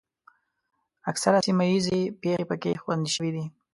اکثره 1.11 1.39
سیمه 1.45 1.65
ییزې 1.71 2.01
پېښې 2.21 2.43
پکې 2.49 2.71
خوندي 2.81 3.11
شوې 3.15 3.31
دي. 3.35 3.45